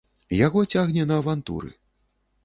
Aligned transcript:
Яго 0.37 0.61
цягне 0.75 1.03
на 1.11 1.19
авантуры. 1.23 1.69